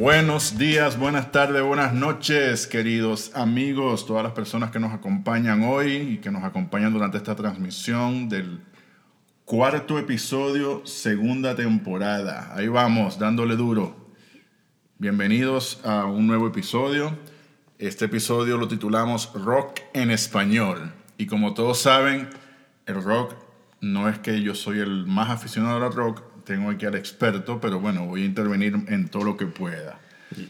Buenos 0.00 0.56
días, 0.56 0.98
buenas 0.98 1.30
tardes, 1.30 1.62
buenas 1.62 1.92
noches, 1.92 2.66
queridos 2.66 3.32
amigos, 3.34 4.06
todas 4.06 4.22
las 4.22 4.32
personas 4.32 4.70
que 4.70 4.80
nos 4.80 4.94
acompañan 4.94 5.62
hoy 5.62 5.92
y 5.92 6.18
que 6.20 6.30
nos 6.30 6.42
acompañan 6.42 6.94
durante 6.94 7.18
esta 7.18 7.36
transmisión 7.36 8.30
del 8.30 8.62
cuarto 9.44 9.98
episodio, 9.98 10.80
segunda 10.86 11.54
temporada. 11.54 12.50
Ahí 12.54 12.68
vamos, 12.68 13.18
dándole 13.18 13.56
duro. 13.56 13.94
Bienvenidos 14.96 15.82
a 15.84 16.06
un 16.06 16.26
nuevo 16.26 16.46
episodio. 16.46 17.18
Este 17.78 18.06
episodio 18.06 18.56
lo 18.56 18.68
titulamos 18.68 19.30
Rock 19.34 19.80
en 19.92 20.10
Español. 20.10 20.94
Y 21.18 21.26
como 21.26 21.52
todos 21.52 21.78
saben, 21.78 22.30
el 22.86 23.02
rock 23.02 23.34
no 23.82 24.08
es 24.08 24.18
que 24.18 24.40
yo 24.40 24.54
soy 24.54 24.78
el 24.78 25.04
más 25.04 25.28
aficionado 25.28 25.84
al 25.84 25.92
rock, 25.92 26.22
tengo 26.50 26.68
aquí 26.70 26.84
al 26.84 26.96
experto, 26.96 27.60
pero 27.60 27.78
bueno, 27.78 28.06
voy 28.06 28.22
a 28.22 28.24
intervenir 28.24 28.74
en 28.88 29.08
todo 29.08 29.22
lo 29.22 29.36
que 29.36 29.46
pueda. 29.46 30.00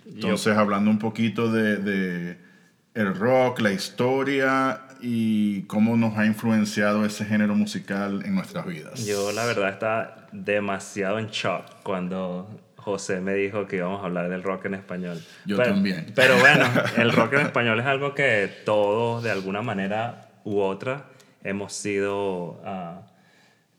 Entonces, 0.07 0.57
hablando 0.57 0.91
un 0.91 0.99
poquito 0.99 1.53
de, 1.53 1.77
de, 1.77 2.39
el 2.95 3.15
rock, 3.15 3.61
la 3.61 3.71
historia 3.71 4.81
y 5.03 5.63
cómo 5.65 5.99
nos 5.99 6.17
ha 6.17 6.25
influenciado 6.25 7.05
ese 7.05 7.27
género 7.27 7.55
musical 7.55 8.23
en 8.25 8.35
nuestras 8.35 8.65
vidas. 8.65 9.05
Yo 9.05 9.31
la 9.33 9.45
verdad 9.45 9.69
estaba 9.69 10.29
demasiado 10.33 11.19
en 11.19 11.27
shock 11.27 11.67
cuando 11.83 12.48
José 12.77 13.21
me 13.21 13.35
dijo 13.35 13.67
que 13.67 13.77
íbamos 13.77 14.03
a 14.03 14.07
hablar 14.07 14.31
del 14.31 14.43
rock 14.43 14.65
en 14.65 14.75
español. 14.75 15.23
Yo 15.45 15.59
también. 15.59 16.12
Pero 16.15 16.39
bueno, 16.39 16.65
el 16.97 17.12
rock 17.12 17.35
en 17.35 17.41
español 17.41 17.79
es 17.79 17.85
algo 17.85 18.15
que 18.15 18.51
todos 18.65 19.23
de 19.23 19.31
alguna 19.31 19.61
manera 19.61 20.31
u 20.45 20.61
otra 20.61 21.09
hemos 21.45 21.75
sido 21.75 22.62
uh, 22.64 23.03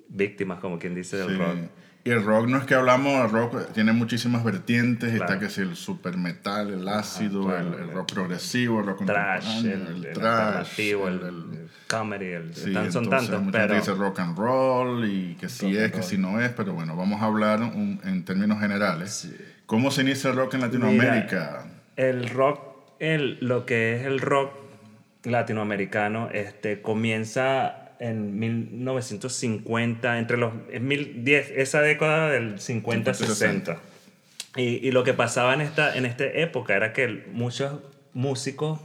víctimas, 0.08 0.60
como 0.60 0.78
quien 0.78 0.94
dice, 0.94 1.18
del 1.18 1.40
rock. 1.40 1.58
Y 2.04 2.10
el 2.10 2.24
rock 2.24 2.48
no 2.48 2.58
es 2.58 2.64
que 2.64 2.74
hablamos, 2.74 3.26
el 3.26 3.30
rock 3.30 3.72
tiene 3.74 3.92
muchísimas 3.92 4.44
vertientes, 4.44 5.14
está 5.14 5.38
que 5.40 5.50
si 5.50 5.62
el 5.62 5.76
super 5.76 6.18
metal, 6.18 6.74
el 6.74 6.88
ácido, 6.88 7.56
el, 7.56 7.92
rock 7.92 8.14
progresivo, 8.14 8.80
el 8.80 8.88
rock 8.88 9.06
trash, 9.06 9.66
el, 9.66 10.06
el, 10.06 10.14
trash, 10.14 10.80
el, 10.80 11.70
comedy, 11.88 12.26
el, 12.26 12.92
son 12.92 13.08
tantos, 13.08 13.40
pero... 13.52 13.76
dice 13.76 13.94
rock 13.94 14.20
and 14.20 14.36
roll 14.36 15.06
y 15.06 15.36
que 15.36 15.48
si 15.48 15.78
es, 15.78 15.92
que 15.92 16.02
si 16.02 16.18
no 16.18 16.42
es, 16.42 16.50
pero 16.50 16.74
bueno, 16.74 16.96
vamos 16.96 17.22
a 17.22 17.26
hablar 17.26 17.62
en 17.62 18.26
términos 18.26 18.60
generales. 18.60 19.32
¿Cómo 19.68 19.92
se 19.92 20.02
inicia 20.02 20.32
el 20.32 20.38
rock 20.38 20.56
en 20.56 20.62
Latinoamérica? 20.62 21.66
el 21.96 22.30
rock, 22.30 22.60
el, 23.00 23.38
lo 23.42 23.66
que 23.66 23.96
es 23.96 24.06
el 24.06 24.20
rock 24.20 24.54
latinoamericano, 25.24 26.30
este, 26.32 26.82
comienza 26.82 27.81
en 28.02 28.40
1950, 28.40 30.18
entre 30.18 30.38
los 30.38 30.52
en 30.72 31.24
10, 31.24 31.52
esa 31.56 31.82
década 31.82 32.32
del 32.32 32.56
50-60. 32.56 33.78
Y, 34.58 34.86
y, 34.86 34.92
lo 34.92 35.04
que 35.04 35.14
pasaba 35.14 35.54
en 35.54 35.62
esta, 35.62 35.96
en 35.96 36.06
esta 36.06 36.26
época 36.26 36.76
era 36.76 36.92
que 36.92 37.26
muchos 37.32 37.80
músicos 38.14 38.82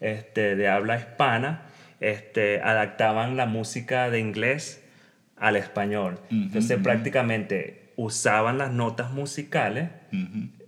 este, 0.00 0.56
de 0.56 0.68
habla 0.68 0.96
hispana 0.96 1.62
este, 2.00 2.60
adaptaban 2.62 3.36
la 3.36 3.46
música 3.46 4.10
de 4.10 4.18
inglés 4.18 4.82
al 5.36 5.56
español. 5.56 6.18
Entonces 6.30 6.78
prácticamente 6.82 7.92
usaban 7.96 8.58
las 8.58 8.72
notas 8.72 9.12
musicales 9.12 9.90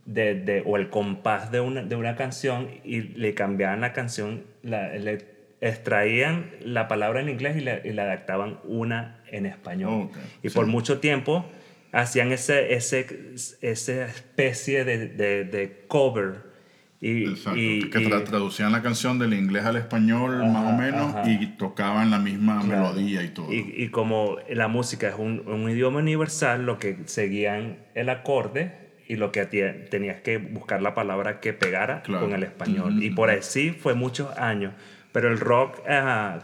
de, 0.04 0.34
de, 0.34 0.62
o 0.66 0.76
el 0.76 0.90
compás 0.90 1.50
de 1.50 1.60
una, 1.60 1.82
de 1.82 1.96
una 1.96 2.14
canción 2.14 2.68
y 2.84 3.00
le 3.00 3.34
cambiaban 3.34 3.80
la 3.80 3.92
canción, 3.92 4.44
la, 4.62 4.90
extraían 5.68 6.50
la 6.60 6.88
palabra 6.88 7.20
en 7.20 7.28
inglés 7.28 7.56
y 7.56 7.92
la, 7.92 8.02
adaptaban 8.02 8.58
una 8.64 9.20
en 9.30 9.46
español. 9.46 10.10
y 10.42 10.50
por 10.50 10.66
mucho 10.66 10.98
tiempo 10.98 11.46
hacían 11.92 12.32
ese, 12.32 12.74
ese, 12.74 13.06
esa 13.60 14.06
especie 14.06 14.84
de, 14.84 15.08
de, 15.44 15.84
cover. 15.88 16.56
Y, 16.98 17.28
y 17.54 17.90
que 17.90 18.08
traducían 18.24 18.72
la 18.72 18.82
canción 18.82 19.18
del 19.18 19.34
inglés 19.34 19.64
al 19.64 19.76
español 19.76 20.38
más 20.50 20.72
o 20.72 20.76
menos 20.76 21.28
y 21.28 21.46
tocaban 21.58 22.10
la 22.10 22.18
misma 22.18 22.62
melodía 22.62 23.22
y 23.22 23.28
todo. 23.28 23.52
Y, 23.52 23.88
como 23.90 24.36
la 24.48 24.68
música 24.68 25.08
es 25.08 25.14
un, 25.16 25.46
un, 25.46 25.70
idioma 25.70 25.98
universal, 25.98 26.64
lo 26.64 26.78
que 26.78 26.96
seguían 27.04 27.78
el 27.94 28.08
acorde 28.08 28.86
y 29.06 29.16
lo 29.16 29.30
que 29.30 29.44
tenías 29.44 30.20
que 30.22 30.38
buscar 30.38 30.82
la 30.82 30.94
palabra 30.94 31.40
que 31.40 31.52
pegara 31.52 32.02
con 32.02 32.32
el 32.32 32.42
español. 32.42 33.02
Y 33.02 33.10
por 33.10 33.30
así 33.30 33.70
fue 33.70 33.94
muchos 33.94 34.36
años 34.38 34.72
pero 35.16 35.30
el 35.32 35.40
rock 35.40 35.78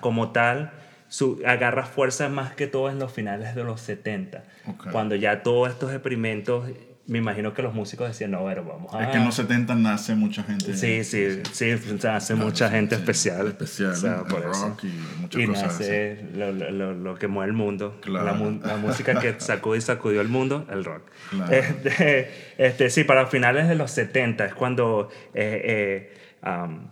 como 0.00 0.32
tal 0.32 0.72
su, 1.06 1.42
agarra 1.44 1.84
fuerza 1.84 2.30
más 2.30 2.54
que 2.54 2.66
todo 2.66 2.88
en 2.88 2.98
los 2.98 3.12
finales 3.12 3.54
de 3.54 3.64
los 3.64 3.82
70, 3.82 4.44
cuando 4.90 5.14
ya 5.14 5.42
todos 5.42 5.68
estos 5.68 5.92
experimentos, 5.92 6.70
me 7.06 7.18
imagino 7.18 7.52
que 7.52 7.60
los 7.60 7.74
músicos 7.74 8.08
decían, 8.08 8.30
no, 8.30 8.46
pero 8.46 8.64
vamos 8.64 8.94
a... 8.94 9.04
Es 9.04 9.08
que 9.10 9.18
en 9.18 9.26
los 9.26 9.34
70 9.34 9.74
nace 9.74 10.14
mucha 10.14 10.42
gente... 10.42 10.74
Sí, 10.74 11.04
sí, 11.04 11.42
sí, 11.52 11.74
nace 12.02 12.34
mucha 12.34 12.70
gente 12.70 12.94
especial. 12.94 13.48
Especial, 13.48 14.24
por 14.26 14.42
rock 14.42 14.84
y 14.84 15.20
muchas 15.20 15.42
y 15.42 15.46
cosas 15.48 15.64
nace 15.64 16.24
Lo, 16.32 16.50
lo, 16.50 16.94
lo, 16.94 17.14
que 17.16 17.28
mueve 17.28 17.50
el 17.50 17.54
mundo, 17.54 18.00
la, 18.06 18.22
la, 18.22 18.32
música 18.78 19.20
que 19.20 19.34
sacudió 19.38 19.76
y 19.76 19.82
sacudió 19.82 20.22
el 20.22 20.28
mundo, 20.28 20.66
el 20.70 20.82
rock. 20.82 21.02
Este, 21.50 22.30
este, 22.56 22.88
sí, 22.88 23.04
para 23.04 23.26
finales 23.26 23.68
de 23.68 23.74
los 23.74 23.90
70 23.90 24.46
es 24.46 24.54
cuando... 24.54 25.10
Eh, 25.34 26.08
eh, 26.42 26.88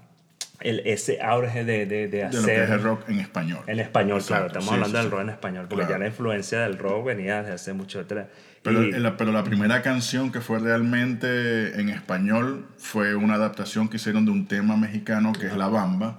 el, 0.60 0.81
ese 0.84 1.21
auge 1.22 1.65
de, 1.65 1.87
de, 1.87 2.09
de 2.09 2.25
hacer... 2.25 2.41
De 2.41 2.47
lo 2.47 2.54
que 2.54 2.65
es 2.65 2.71
el 2.71 2.82
rock 2.82 3.09
en 3.09 3.21
español. 3.21 3.60
En 3.66 3.81
español, 3.81 4.22
claro. 4.26 4.47
Estamos 4.47 4.72
hablando 4.72 4.98
del 4.98 5.10
rock 5.10 5.21
en 5.22 5.28
español, 5.31 5.66
porque 5.69 5.87
ya 5.88 5.98
la 5.98 6.06
influencia 6.06 6.60
del 6.60 6.78
rock 6.78 7.06
venía 7.06 7.43
desde 7.43 7.54
hace 7.54 7.72
mucho 7.72 8.00
atrás. 8.00 8.26
Pero, 8.62 8.82
la, 8.82 9.16
pero 9.16 9.32
la 9.32 9.43
primera 9.43 9.81
canción 9.81 10.31
que 10.31 10.41
fue 10.41 10.59
realmente 10.59 11.81
en 11.81 11.88
español 11.88 12.66
fue 12.76 13.15
una 13.15 13.34
adaptación 13.34 13.88
que 13.88 13.97
hicieron 13.97 14.26
de 14.26 14.32
un 14.32 14.47
tema 14.47 14.76
mexicano 14.76 15.32
que 15.32 15.47
es 15.47 15.56
La 15.56 15.69
Bamba. 15.69 16.19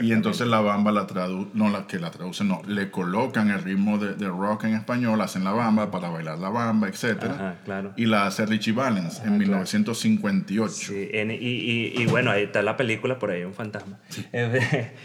Y 0.00 0.12
entonces 0.12 0.46
la 0.46 0.60
bamba 0.60 0.92
la 0.92 1.08
traduce, 1.08 1.50
no 1.54 1.68
la 1.70 1.88
que 1.88 1.98
la 1.98 2.12
traduce, 2.12 2.44
no, 2.44 2.62
le 2.68 2.90
colocan 2.90 3.50
el 3.50 3.62
ritmo 3.62 3.98
de, 3.98 4.14
de, 4.14 4.28
rock 4.28 4.64
en 4.64 4.74
español, 4.74 5.20
hacen 5.20 5.42
la 5.42 5.52
bamba 5.52 5.90
para 5.90 6.08
bailar 6.08 6.38
la 6.38 6.50
bamba, 6.50 6.88
etc. 6.88 7.24
claro. 7.64 7.92
Y 7.96 8.06
la 8.06 8.26
hace 8.26 8.46
Richie 8.46 8.72
Valens 8.72 9.20
en 9.24 9.38
1958. 9.38 10.74
Sí, 10.74 11.10
y, 11.12 11.18
y, 11.18 11.94
y, 12.00 12.06
bueno, 12.06 12.30
ahí 12.30 12.44
está 12.44 12.62
la 12.62 12.76
película, 12.76 13.18
por 13.18 13.30
ahí 13.30 13.42
un 13.44 13.54
fantasma. 13.54 13.98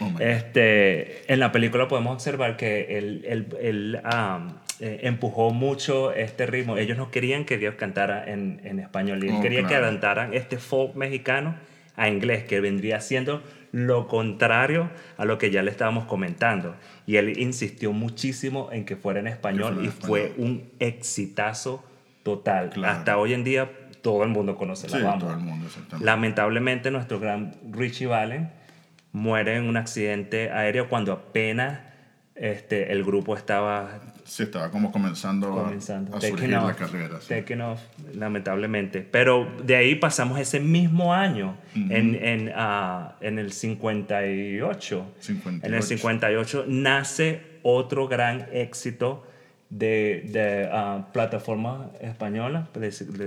Oh, 0.00 0.10
este, 0.20 1.32
en 1.32 1.40
la 1.40 1.52
película 1.52 1.88
podemos 1.88 2.14
observar 2.14 2.56
que 2.56 2.98
él, 2.98 3.24
él, 3.60 4.00
eh, 4.80 5.00
empujó 5.02 5.50
mucho 5.50 6.12
este 6.12 6.46
ritmo. 6.46 6.76
Ellos 6.76 6.98
no 6.98 7.10
querían 7.10 7.44
que 7.44 7.58
Dios 7.58 7.74
cantara 7.76 8.30
en, 8.30 8.60
en 8.64 8.78
español, 8.78 9.22
él 9.22 9.34
oh, 9.36 9.40
quería 9.40 9.66
que 9.66 9.74
adaptaran 9.74 10.34
este 10.34 10.58
folk 10.58 10.94
mexicano 10.94 11.56
a 11.96 12.08
inglés, 12.08 12.44
que 12.44 12.60
vendría 12.60 13.00
siendo 13.00 13.42
lo 13.72 14.06
contrario 14.06 14.90
a 15.16 15.24
lo 15.24 15.38
que 15.38 15.50
ya 15.50 15.62
le 15.62 15.70
estábamos 15.70 16.04
comentando. 16.04 16.76
Y 17.06 17.16
él 17.16 17.38
insistió 17.38 17.92
muchísimo 17.92 18.68
en 18.70 18.84
que 18.84 18.96
fuera 18.96 19.20
en 19.20 19.26
español 19.26 19.84
y 19.84 19.88
fue 19.88 20.34
un 20.36 20.70
exitazo 20.78 21.84
total. 22.22 22.70
Hasta 22.84 23.18
hoy 23.18 23.32
en 23.32 23.44
día 23.44 23.70
todo 24.02 24.22
el 24.22 24.28
mundo 24.28 24.56
conoce 24.56 24.88
la 24.88 24.98
bamba. 25.02 25.38
Lamentablemente 26.00 26.90
nuestro 26.90 27.18
gran 27.18 27.54
Richie 27.70 28.06
Valen 28.06 28.50
muere 29.12 29.56
en 29.56 29.64
un 29.64 29.76
accidente 29.76 30.50
aéreo 30.50 30.88
cuando 30.88 31.12
apenas 31.12 31.80
este, 32.34 32.92
el 32.92 33.04
grupo 33.04 33.36
estaba 33.36 34.00
Sí, 34.32 34.44
estaba 34.44 34.70
como 34.70 34.90
comenzando, 34.90 35.66
a, 35.66 35.78
surgir 36.18 36.48
la 36.48 36.74
carrera. 36.74 37.18
Taking 37.28 37.60
off, 37.60 37.80
lamentablemente. 38.14 39.02
Pero 39.02 39.46
de 39.62 39.76
ahí 39.76 39.94
pasamos 39.94 40.38
ese 40.38 40.58
mismo 40.58 41.12
año, 41.12 41.58
en, 41.74 42.14
en, 42.14 42.48
uh, 42.48 43.10
en, 43.20 43.38
el 43.38 43.52
58. 43.52 45.06
58. 45.18 45.66
En 45.66 45.74
el 45.74 45.82
58 45.82 46.64
nace 46.66 47.42
otro 47.62 48.08
gran 48.08 48.46
éxito 48.54 49.26
de, 49.68 50.22
de 50.30 50.66
uh, 50.72 51.12
plataforma 51.12 51.90
española, 52.00 52.70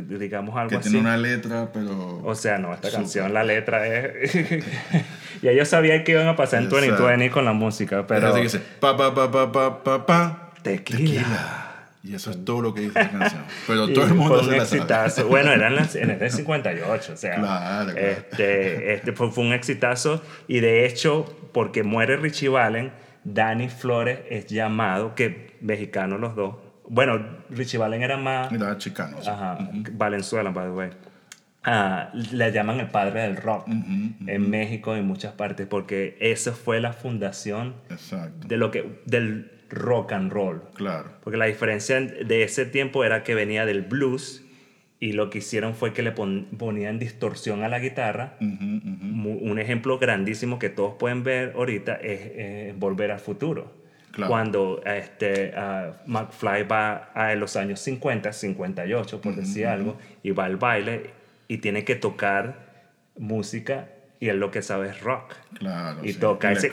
digamos 0.10 0.58
algo 0.58 0.72
que 0.72 0.78
así. 0.78 0.90
tiene 0.90 1.02
una 1.02 1.18
letra, 1.18 1.70
pero... 1.72 2.24
O 2.24 2.34
sea, 2.34 2.58
no, 2.58 2.74
esta 2.74 2.90
canción, 2.90 3.32
la 3.32 3.44
letra 3.44 3.86
es... 3.86 4.34
y 5.44 5.48
ellos 5.48 5.68
sabían 5.68 6.04
que 6.04 6.14
iban 6.14 6.28
a 6.28 6.36
pasar 6.36 6.64
en 6.64 6.70
2020 6.70 7.30
con 7.30 7.46
la 7.46 7.54
música, 7.54 8.08
pero... 8.08 8.30
Así 8.30 8.38
que 8.38 8.44
dice, 8.44 8.62
pa, 8.80 8.98
pa, 8.98 9.14
pa, 9.14 9.30
pa, 9.30 9.52
pa, 9.52 9.84
pa, 9.84 10.06
pa 10.08 10.45
Tequila. 10.66 11.72
Y 12.04 12.16
eso 12.16 12.32
es 12.32 12.44
todo 12.44 12.62
lo 12.62 12.74
que 12.74 12.82
dice 12.82 13.00
la 13.00 13.10
canción. 13.10 13.44
Pero 13.68 13.88
todo 13.94 14.06
el 14.06 14.14
mundo 14.16 14.44
fue 14.44 14.56
un 14.56 14.62
exitazo. 14.62 15.28
Bueno, 15.28 15.52
era 15.52 15.68
en, 15.68 16.10
el 16.10 16.32
58, 16.32 17.14
o 17.14 17.18
sea. 17.18 17.36
Claro, 17.36 17.92
Este, 17.92 18.94
este 18.94 19.14
fue, 19.14 19.28
un 19.38 19.54
exitazo. 19.54 20.24
Y 20.48 20.60
de 20.60 20.86
hecho, 20.86 21.26
porque 21.52 21.84
muere 21.84 22.18
Richie 22.18 22.50
Valen, 22.50 22.92
Danny 23.24 23.70
Flores 23.70 24.20
es 24.30 24.48
llamado, 24.48 25.14
que 25.14 25.56
mexicano 25.62 26.18
los 26.18 26.36
dos. 26.36 26.56
Bueno, 26.88 27.24
Richie 27.52 27.78
Valen 27.78 28.02
era 28.02 28.18
más. 28.18 28.52
Era 28.52 28.78
chicano. 28.78 29.18
Ajá, 29.20 29.58
Valenzuela, 29.94 30.50
by 30.50 30.66
the 30.66 30.72
way. 30.72 30.90
Ah, 31.64 32.12
le 32.14 32.52
llaman 32.52 32.80
el 32.80 32.90
padre 32.90 33.24
del 33.24 33.38
rock 33.38 33.68
en 33.68 34.50
México 34.52 34.96
y 34.96 35.00
en 35.00 35.08
muchas 35.08 35.34
partes 35.34 35.66
porque 35.66 36.16
esa 36.20 36.52
fue 36.52 36.80
la 36.80 36.94
fundación 36.94 37.74
de 38.46 38.58
lo 38.58 38.70
que 38.70 39.02
del 39.08 39.55
rock 39.70 40.12
and 40.14 40.32
roll. 40.32 40.62
Claro. 40.76 41.12
Porque 41.24 41.38
la 41.38 41.46
diferencia 41.46 42.00
de 42.00 42.44
ese 42.44 42.66
tiempo 42.66 43.04
era 43.04 43.24
que 43.24 43.36
venía 43.36 43.66
del 43.66 43.82
blues 43.82 44.44
y 45.00 45.12
lo 45.12 45.30
que 45.30 45.40
hicieron 45.40 45.76
fue 45.76 45.94
que 45.94 46.02
le 46.02 46.12
pon- 46.12 46.48
ponían 46.58 47.00
distorsión 47.00 47.64
a 47.64 47.68
la 47.70 47.80
guitarra. 47.80 48.38
Un 48.40 49.58
ejemplo 49.60 49.98
grandísimo 50.00 50.58
que 50.60 50.70
todos 50.70 50.96
pueden 50.96 51.24
ver 51.24 51.54
ahorita 51.56 51.96
es, 51.96 52.78
Volver 52.80 53.12
al 53.12 53.20
Futuro. 53.20 53.74
Claro. 54.12 54.30
Cuando 54.30 54.82
este, 54.86 55.52
ah, 55.58 55.92
McFly 56.06 56.64
va 56.64 57.12
a 57.14 57.36
los 57.36 57.58
años 57.58 57.82
50, 57.82 58.32
58, 58.32 59.20
por 59.20 59.36
decir 59.36 59.68
algo, 59.68 59.98
y 60.24 60.32
va 60.32 60.46
al 60.46 60.56
baile 60.56 61.10
y 61.50 61.58
tiene 61.58 61.84
que 61.84 61.96
tocar 61.96 62.64
música 63.18 63.90
y 64.26 64.30
él 64.30 64.40
lo 64.40 64.50
que 64.50 64.64
sabe 64.64 64.90
es 64.90 65.02
rock. 65.02 65.36
Claro. 65.54 66.04
Y 66.04 66.14
sí. 66.14 66.20
toca 66.20 66.52
ese 66.52 66.72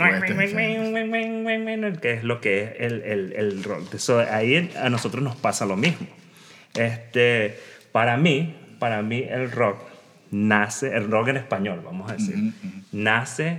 que 2.00 2.14
es 2.14 2.24
lo 2.24 2.40
que 2.40 2.62
es 2.62 2.72
el, 2.78 3.02
el, 3.02 3.34
el 3.34 3.62
rock. 3.62 3.94
So, 3.96 4.20
ahí 4.20 4.70
a 4.80 4.88
nosotros 4.88 5.22
nos 5.22 5.36
pasa 5.36 5.66
lo 5.66 5.76
mismo. 5.76 6.06
Este, 6.74 7.58
para 7.92 8.16
mí, 8.16 8.56
para 8.78 9.02
mí 9.02 9.22
el 9.28 9.52
rock 9.52 9.82
nace, 10.30 10.96
el 10.96 11.10
rock 11.10 11.28
en 11.28 11.36
español, 11.36 11.82
vamos 11.84 12.10
a 12.10 12.14
decir, 12.14 12.54
nace 12.90 13.58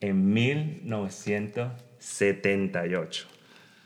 en 0.00 0.34
1978, 0.34 3.28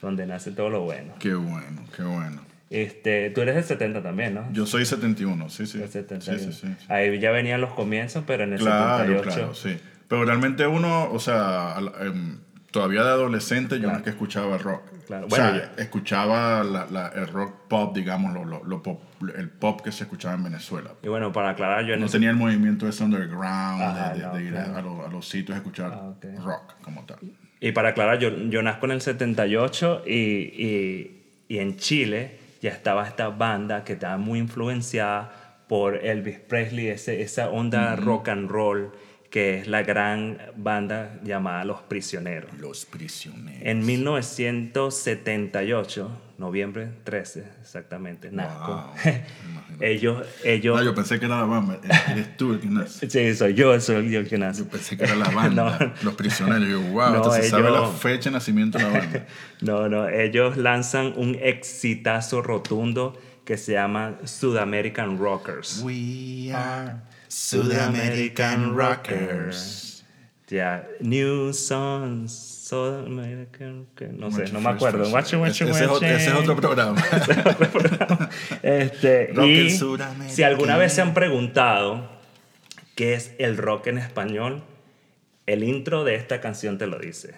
donde 0.00 0.24
nace 0.26 0.52
todo 0.52 0.70
lo 0.70 0.84
bueno. 0.84 1.16
Qué 1.18 1.34
bueno, 1.34 1.84
qué 1.94 2.02
bueno. 2.02 2.47
Este, 2.70 3.30
tú 3.30 3.40
eres 3.40 3.54
del 3.54 3.64
70 3.64 4.02
también, 4.02 4.34
¿no? 4.34 4.52
Yo 4.52 4.66
soy 4.66 4.84
71, 4.84 5.48
sí, 5.48 5.66
sí. 5.66 5.78
Sí, 5.78 5.88
71. 5.88 6.38
sí, 6.38 6.52
sí. 6.52 6.66
sí. 6.78 6.84
Ahí 6.88 7.18
ya 7.18 7.30
venían 7.30 7.60
los 7.60 7.72
comienzos, 7.72 8.24
pero 8.26 8.44
en 8.44 8.52
el 8.52 8.58
Claro, 8.58 8.98
78 8.98 9.22
claro, 9.36 9.54
sí. 9.54 9.78
Pero 10.06 10.24
realmente 10.24 10.66
uno, 10.66 11.10
o 11.10 11.18
sea, 11.18 11.76
em, 12.00 12.38
todavía 12.70 13.02
de 13.04 13.08
adolescente 13.10 13.80
yo 13.80 13.90
no 13.90 13.96
es 13.96 14.02
que 14.02 14.10
escuchaba 14.10 14.58
rock. 14.58 14.82
Claro, 15.06 15.24
O 15.24 15.28
bueno, 15.30 15.50
sea, 15.52 15.72
escuchaba 15.78 16.62
la- 16.64 16.86
la- 16.90 17.08
el 17.08 17.26
rock 17.28 17.66
pop, 17.68 17.96
digamos, 17.96 18.34
lo, 18.34 18.44
lo- 18.44 18.62
lo 18.64 18.82
pop- 18.82 19.02
el 19.34 19.48
pop 19.48 19.80
que 19.80 19.90
se 19.90 20.04
escuchaba 20.04 20.34
en 20.34 20.44
Venezuela. 20.44 20.90
Y 21.02 21.08
bueno, 21.08 21.32
para 21.32 21.50
aclarar, 21.50 21.86
yo 21.86 21.94
en 21.94 22.00
No 22.00 22.06
ese 22.06 22.12
tenía 22.18 22.28
el 22.30 22.36
movimiento 22.36 22.86
ese 22.86 23.02
underground 23.04 23.82
Ajá, 23.82 24.12
de, 24.12 24.18
de- 24.20 24.26
no, 24.26 24.34
de 24.34 24.44
ir 24.44 24.56
a- 24.58 24.64
claro. 24.64 24.76
a, 24.78 24.82
los- 24.82 25.06
a 25.06 25.10
los 25.10 25.26
sitios 25.28 25.54
a 25.54 25.58
escuchar 25.58 25.92
Ah, 25.94 26.12
rock 26.44 26.74
como 26.82 27.04
tal. 27.06 27.16
Y 27.60 27.72
para 27.72 27.88
aclarar, 27.90 28.18
yo, 28.18 28.28
yo 28.50 28.62
nazco 28.62 28.84
en 28.86 28.92
el 28.92 29.00
78 29.00 30.02
y, 30.06 30.12
y, 30.14 31.22
y 31.48 31.58
en 31.58 31.76
Chile 31.78 32.37
ya 32.60 32.70
estaba 32.70 33.06
esta 33.06 33.28
banda 33.28 33.84
que 33.84 33.94
estaba 33.94 34.16
muy 34.16 34.38
influenciada 34.38 35.32
por 35.68 35.96
Elvis 35.96 36.40
Presley, 36.40 36.88
ese, 36.88 37.22
esa 37.22 37.50
onda 37.50 37.94
rock 37.96 38.28
and 38.28 38.50
roll 38.50 38.90
que 39.30 39.58
es 39.58 39.68
la 39.68 39.82
gran 39.82 40.38
banda 40.56 41.20
llamada 41.22 41.62
Los 41.64 41.82
Prisioneros. 41.82 42.50
Los 42.58 42.86
prisioneros. 42.86 43.60
En 43.62 43.84
1978, 43.84 46.10
noviembre 46.38 46.88
13 47.04 47.44
exactamente, 47.60 48.32
nazco. 48.32 48.72
Wow, 48.72 48.84
ellos, 49.80 50.26
ellos... 50.44 50.80
Ah, 50.80 50.84
yo 50.84 50.94
pensé 50.94 51.20
que 51.20 51.26
era 51.26 51.40
la 51.40 51.44
banda. 51.44 51.78
Eres 52.10 52.38
tú 52.38 52.54
el 52.54 52.60
que 52.60 52.68
nace. 52.68 53.10
Sí, 53.10 53.34
soy 53.34 53.52
yo, 53.52 53.78
soy 53.80 54.10
yo 54.10 54.20
el 54.20 54.28
que 54.28 54.38
nace. 54.38 54.62
Yo 54.62 54.70
pensé 54.70 54.96
que 54.96 55.04
era 55.04 55.14
la 55.14 55.28
banda. 55.28 55.76
No. 55.88 55.92
Los 56.02 56.14
prisioneros. 56.14 56.66
Yo, 56.68 56.80
wow, 56.80 57.10
No, 57.10 57.16
entonces 57.16 57.44
se 57.44 57.50
sabe 57.50 57.70
la 57.70 57.86
fecha 57.88 58.30
de 58.30 58.34
nacimiento 58.34 58.78
de 58.78 58.84
la 58.84 58.90
banda. 58.90 59.26
No, 59.60 59.86
no, 59.88 60.08
ellos 60.08 60.56
lanzan 60.56 61.12
un 61.16 61.36
exitazo 61.40 62.40
rotundo 62.40 63.20
que 63.44 63.58
se 63.58 63.72
llama 63.72 64.16
Sudamerican 64.24 65.18
Rockers. 65.18 65.82
We 65.82 66.50
are 66.54 67.02
Sudamerican 67.28 68.74
Rockers. 68.76 70.04
Ya, 70.48 70.88
New 71.00 71.52
Songs, 71.52 72.32
Sudamerican, 72.32 73.86
que 73.94 74.08
no 74.08 74.30
sé, 74.30 74.50
no 74.50 74.60
me 74.60 74.70
acuerdo. 74.70 75.04
Ese 75.46 75.64
es 75.64 75.90
otro- 75.90 76.06
ese 76.08 76.30
es 76.30 76.34
otro 76.34 76.56
programa. 76.60 78.30
Este, 78.62 79.26
Rock 79.34 79.46
y 79.46 79.60
en 79.60 79.70
si 80.30 80.42
alguna 80.42 80.76
vez 80.78 80.92
se 80.94 81.02
han 81.02 81.12
preguntado 81.12 82.08
qué 82.94 83.12
es 83.14 83.32
el 83.38 83.56
rock 83.58 83.88
en 83.88 83.98
español, 83.98 84.62
el 85.46 85.64
intro 85.64 86.04
de 86.04 86.14
esta 86.14 86.40
canción 86.40 86.78
te 86.78 86.86
lo 86.86 86.98
dice. 86.98 87.34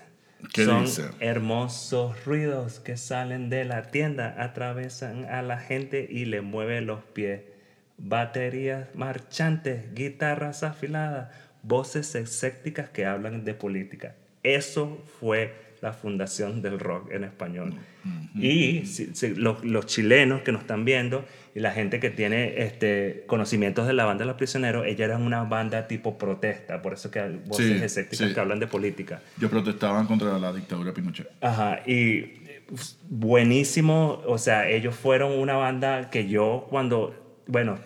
¿Qué 0.54 0.64
Son 0.64 0.84
dice? 0.84 1.04
hermosos 1.20 2.24
ruidos 2.24 2.80
que 2.80 2.96
salen 2.96 3.50
de 3.50 3.64
la 3.64 3.82
tienda, 3.90 4.36
atravesan 4.38 5.26
a 5.26 5.42
la 5.42 5.58
gente 5.58 6.06
y 6.08 6.24
le 6.26 6.40
mueven 6.40 6.86
los 6.86 7.02
pies. 7.02 7.42
Baterías 8.02 8.86
marchantes, 8.94 9.94
guitarras 9.94 10.62
afiladas, 10.62 11.28
voces 11.62 12.14
escépticas 12.14 12.88
que 12.88 13.04
hablan 13.06 13.44
de 13.44 13.54
política. 13.54 14.14
Eso 14.42 15.02
fue 15.20 15.54
la 15.82 15.92
fundación 15.92 16.60
del 16.62 16.78
rock 16.78 17.10
en 17.12 17.24
español. 17.24 17.74
Y 18.34 18.86
si- 18.86 19.14
si- 19.14 19.34
los, 19.34 19.62
los 19.64 19.84
chilenos 19.86 20.40
que 20.42 20.52
nos 20.52 20.62
están 20.62 20.84
viendo 20.86 21.24
y 21.54 21.60
la 21.60 21.72
gente 21.72 22.00
que 22.00 22.08
tiene 22.10 22.62
este, 22.62 23.24
conocimientos 23.26 23.86
de 23.86 23.92
la 23.92 24.04
banda 24.06 24.24
Los 24.24 24.36
Prisioneros, 24.36 24.86
ella 24.86 25.04
era 25.06 25.16
una 25.18 25.42
banda 25.44 25.86
tipo 25.86 26.16
protesta, 26.16 26.80
por 26.82 26.94
eso 26.94 27.10
que 27.10 27.20
hay 27.20 27.40
voces 27.46 27.78
Sí, 27.78 27.84
escépticas 27.84 28.28
sí. 28.28 28.34
que 28.34 28.40
hablan 28.40 28.60
de 28.60 28.66
política. 28.66 29.20
Yo 29.38 29.50
protestaban 29.50 30.06
contra 30.06 30.38
la 30.38 30.52
dictadura 30.52 30.90
de 30.90 30.94
Pinochet. 30.94 31.28
Ajá, 31.42 31.80
y 31.86 32.18
eh, 32.18 32.62
buenísimo, 33.08 34.22
o 34.26 34.38
sea, 34.38 34.68
ellos 34.68 34.94
fueron 34.94 35.32
una 35.38 35.54
banda 35.56 36.10
que 36.10 36.28
yo 36.28 36.66
cuando, 36.70 37.29
bueno, 37.46 37.78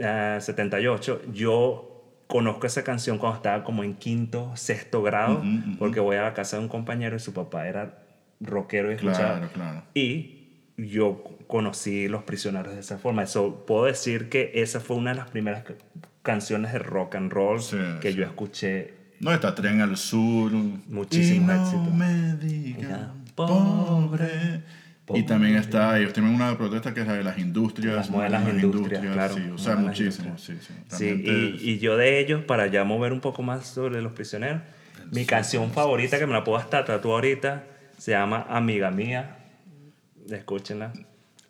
1978, 0.00 1.22
yo 1.32 1.88
conozco 2.26 2.66
esa 2.66 2.82
canción 2.84 3.18
cuando 3.18 3.36
estaba 3.36 3.62
como 3.64 3.84
en 3.84 3.94
quinto, 3.94 4.52
sexto 4.56 5.02
grado, 5.02 5.42
porque 5.78 6.00
voy 6.00 6.16
a 6.16 6.22
la 6.22 6.34
casa 6.34 6.56
de 6.56 6.62
un 6.62 6.68
compañero 6.68 7.16
y 7.16 7.20
su 7.20 7.32
papá 7.32 7.66
era 7.68 7.98
rockero 8.40 8.90
y 8.90 8.94
escuchaba. 8.94 9.38
Claro, 9.38 9.48
claro. 9.52 9.82
Y 9.94 10.38
yo 10.76 11.22
conocí 11.46 12.08
Los 12.08 12.22
Prisioneros 12.24 12.74
de 12.74 12.80
esa 12.80 12.98
forma. 12.98 13.22
Eso 13.22 13.64
puedo 13.66 13.84
decir 13.84 14.28
que 14.30 14.50
esa 14.54 14.80
fue 14.80 14.96
una 14.96 15.10
de 15.10 15.16
las 15.18 15.28
primeras 15.30 15.62
ca- 15.64 15.74
canciones 16.22 16.72
de 16.72 16.78
rock 16.78 17.16
and 17.16 17.30
roll 17.32 17.60
Sí, 17.60 17.76
que 18.00 18.12
sí. 18.12 18.16
yo 18.18 18.24
escuché 18.24 18.94
No, 19.20 19.32
está 19.32 19.54
Tren 19.54 19.80
al 19.82 19.96
Sur. 19.98 20.50
Muchísimos 20.52 21.72
y 21.72 21.76
no 21.76 21.90
me 21.90 22.34
digan 22.36 23.22
pobre. 23.34 24.62
Y 25.14 25.22
también 25.24 25.56
está, 25.56 25.98
ellos 25.98 26.12
tienen 26.12 26.34
una 26.34 26.56
protesta 26.56 26.94
que 26.94 27.00
es 27.00 27.06
la 27.06 27.14
de 27.14 27.24
las 27.24 27.38
industrias. 27.38 27.94
Las 27.94 28.10
modernas 28.10 28.48
industrias, 28.48 29.02
claro, 29.12 29.34
Sí, 29.34 29.50
o 29.54 29.58
sea, 29.58 29.76
muchísimo. 29.76 30.38
Sí, 30.38 30.54
sí. 30.60 30.74
Sí, 30.88 31.22
y, 31.24 31.70
y 31.70 31.78
yo 31.78 31.96
de 31.96 32.18
ellos, 32.20 32.42
para 32.44 32.66
ya 32.66 32.84
mover 32.84 33.12
un 33.12 33.20
poco 33.20 33.42
más 33.42 33.66
sobre 33.66 34.00
los 34.02 34.12
prisioneros, 34.12 34.62
mi 35.10 35.26
canción 35.26 35.70
favorita, 35.70 36.18
que 36.18 36.26
me 36.26 36.32
la 36.32 36.44
puedo 36.44 36.58
hasta 36.58 36.84
tatuar 36.84 37.14
ahorita, 37.16 37.64
se 37.98 38.12
llama 38.12 38.46
Amiga 38.48 38.90
Mía. 38.90 39.36
Escúchenla, 40.30 40.92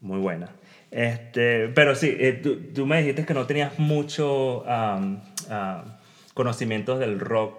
muy 0.00 0.18
buena. 0.18 0.48
Este, 0.90 1.68
pero 1.68 1.94
sí, 1.94 2.14
eh, 2.18 2.32
tú, 2.42 2.56
tú 2.74 2.86
me 2.86 2.98
dijiste 2.98 3.24
que 3.24 3.32
no 3.32 3.46
tenías 3.46 3.78
mucho 3.78 4.68
am, 4.68 5.20
ah, 5.48 5.98
conocimientos 6.34 6.98
del 6.98 7.18
rock. 7.18 7.56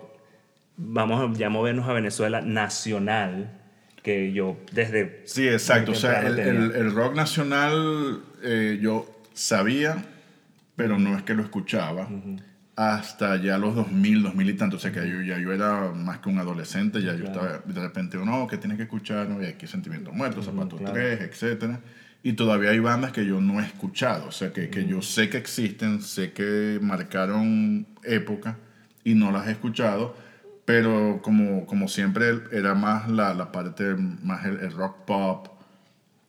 Vamos 0.78 1.22
a 1.22 1.38
ya 1.38 1.50
movernos 1.50 1.88
a 1.88 1.94
Venezuela 1.94 2.42
nacional, 2.42 3.63
que 4.04 4.32
yo 4.34 4.58
desde... 4.74 5.22
Sí, 5.26 5.48
exacto. 5.48 5.94
O 5.94 5.96
sea, 5.96 6.22
el, 6.28 6.38
el- 6.40 6.72
el 6.76 6.92
rock 6.94 7.16
nacional 7.16 8.22
eh, 8.44 8.78
yo 8.82 9.10
sabía, 9.34 10.04
pero 10.76 11.00
no 11.00 11.16
es 11.18 11.24
que 11.24 11.34
lo 11.34 11.42
escuchaba. 11.42 12.08
Hasta 12.76 13.36
ya 13.38 13.60
los 13.60 13.76
2000, 13.76 14.24
2000 14.24 14.50
y 14.50 14.54
tanto. 14.56 14.78
O 14.78 14.80
sea, 14.80 14.92
que 14.92 15.08
yo, 15.08 15.22
ya 15.22 15.38
yo 15.38 15.54
era 15.54 15.92
más 15.92 16.18
que 16.20 16.30
un 16.30 16.40
adolescente. 16.40 17.02
Ya 17.04 17.16
yo 17.16 17.26
estaba, 17.26 17.60
de 17.64 17.82
repente, 17.82 18.18
no, 18.18 18.48
que 18.48 18.58
tienes 18.58 18.78
que 18.78 18.84
escuchar, 18.84 19.30
¿no? 19.30 19.42
y 19.44 19.46
aquí 19.46 19.68
Sentimientos 19.68 20.14
Muertos, 20.14 20.46
Zapatos 20.46 20.80
claro. 20.80 20.94
3, 20.96 21.22
etcétera. 21.22 21.80
Y 22.24 22.34
todavía 22.34 22.72
hay 22.72 22.80
bandas 22.80 23.12
que 23.12 23.26
yo 23.28 23.40
no 23.42 23.60
he 23.62 23.64
escuchado. 23.66 24.28
O 24.28 24.32
sea, 24.32 24.52
que, 24.52 24.70
que 24.70 24.86
yo 24.88 25.02
sé 25.04 25.30
que 25.30 25.38
existen, 25.38 26.02
sé 26.02 26.32
que 26.32 26.80
marcaron 26.82 27.86
época 28.04 28.58
y 29.04 29.14
no 29.14 29.32
las 29.32 29.48
he 29.48 29.52
escuchado. 29.52 30.16
Pero 30.66 31.20
como, 31.22 31.66
como 31.66 31.88
siempre 31.88 32.40
era 32.52 32.74
más 32.74 33.10
la, 33.10 33.34
la 33.34 33.52
parte, 33.52 33.96
más 33.96 34.46
el, 34.46 34.60
el 34.60 34.72
rock 34.72 35.06
pop, 35.06 35.48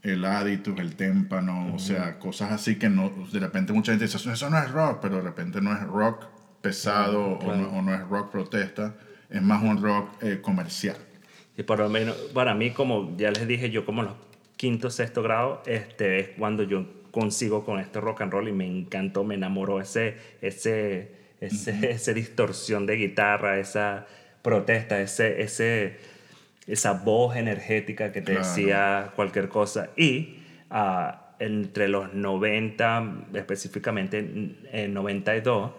el 0.03 0.25
aditus, 0.25 0.79
el 0.79 0.97
témpano, 0.97 1.75
o 1.75 1.79
sea, 1.79 2.19
cosas 2.19 2.53
así 2.53 2.77
que 2.77 2.91
no, 2.91 3.11
de 3.33 3.41
repente 3.41 3.73
mucha 3.73 3.93
gente 3.93 4.05
dice, 4.05 4.19
eso 4.19 4.51
no 4.51 4.59
es 4.59 4.71
rock, 4.71 4.99
pero 5.01 5.17
de 5.17 5.23
repente 5.23 5.63
no 5.63 5.73
es 5.73 5.83
rock 5.83 6.27
pesado 6.61 7.39
O, 7.39 7.57
no, 7.57 7.69
o 7.69 7.83
no 7.83 7.95
es 7.95 8.01
rock 8.09 8.31
protesta, 8.31 8.95
es 9.31 9.43
más 9.43 9.63
un 9.63 9.83
rock 9.83 10.23
eh, 10.23 10.41
comercial. 10.43 10.97
Y 11.57 11.63
por 11.63 11.79
lo 11.79 11.89
menos, 11.89 12.17
para 12.35 12.55
mí, 12.55 12.71
como 12.71 13.17
ya 13.17 13.31
les 13.31 13.47
dije, 13.47 13.71
yo 13.71 13.87
como 13.87 14.03
los 14.03 14.15
quinto, 14.57 14.91
sexto 14.91 15.23
grado, 15.23 15.63
este, 15.67 16.19
es 16.19 16.29
cuando 16.39 16.63
yo 16.65 16.87
consigo 17.11 17.65
con 17.65 17.79
este 17.79 18.01
rock 18.01 18.23
and 18.23 18.33
roll 18.33 18.49
y 18.49 18.53
me 18.53 18.67
encantó, 18.67 19.25
me 19.25 19.37
enamoró 19.37 19.81
ese, 19.81 20.17
ese, 20.43 21.13
ese, 21.41 21.91
ese 21.93 22.13
distorsión 22.13 22.87
de 22.87 22.97
guitarra, 22.97 23.59
esa 23.59 24.07
protesta, 24.45 25.01
ese, 25.01 25.41
ese, 25.43 25.97
esa 26.69 26.93
voz 26.93 27.35
energética 27.37 28.13
que 28.13 28.21
te 28.21 28.35
Claro. 28.35 28.47
decía 28.47 29.13
cualquier 29.17 29.49
cosa. 29.49 29.89
Y 29.97 30.37
ah, 30.71 31.35
entre 31.41 31.89
los 31.89 32.15
90, 32.15 33.27
específicamente 33.35 34.19
en, 34.21 34.59
en 34.71 34.95
92, 34.95 35.73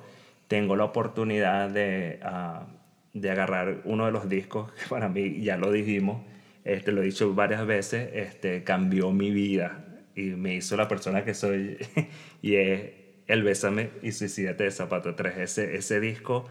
tengo 0.49 0.75
la 0.75 0.83
oportunidad 0.83 1.69
de, 1.69 2.19
ah, 2.23 2.65
de 3.13 3.29
agarrar 3.31 3.81
uno 3.85 4.07
de 4.07 4.11
los 4.11 4.27
discos 4.27 4.71
que 4.73 4.87
para 4.89 5.07
mí, 5.09 5.41
ya 5.41 5.57
lo 5.57 5.71
dijimos, 5.71 6.21
este, 6.65 6.91
lo 6.91 7.01
he 7.03 7.05
dicho 7.05 7.33
varias 7.35 7.65
veces, 7.67 8.09
este, 8.13 8.63
cambió 8.63 9.11
mi 9.11 9.29
vida. 9.31 9.85
y 10.15 10.31
me 10.31 10.55
hizo 10.55 10.75
la 10.75 10.87
persona 10.87 11.23
que 11.23 11.33
soy 11.35 11.77
y 12.41 12.55
es 12.55 12.91
El 13.27 13.43
Bésame 13.43 13.89
y 14.01 14.11
Suicídate 14.11 14.63
de 14.65 14.71
Zapato 14.71 15.13
3. 15.13 15.37
Ese, 15.37 15.75
ese 15.75 15.99
disco, 15.99 16.49